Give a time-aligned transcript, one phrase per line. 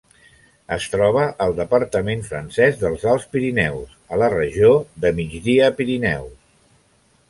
[0.77, 4.75] Es troba al departament francès dels Alts Pirineus, a la regió
[5.07, 6.39] de Migdia-Pirineus.